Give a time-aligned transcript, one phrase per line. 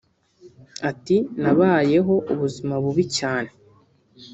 [0.89, 3.49] Ati “Nabayeho ubuzima bubi cyane